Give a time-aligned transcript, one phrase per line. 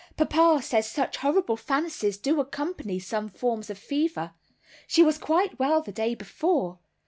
[0.17, 4.33] Papa says such horrible fancies do accompany some forms of fever.
[4.87, 6.79] She was quite well the day before.